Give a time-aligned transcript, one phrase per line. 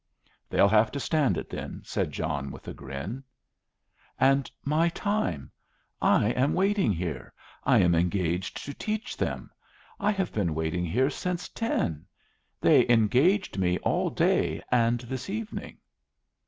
[0.49, 3.23] "They'll have to stand it, then," said John, with a grin.
[4.19, 5.51] "And my time.
[6.01, 7.31] I am waiting here.
[7.65, 9.51] I am engaged to teach them.
[9.99, 12.07] I have been waiting here since ten.
[12.59, 15.77] They engaged me all day and this evening.